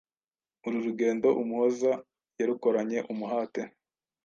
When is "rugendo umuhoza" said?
0.85-1.91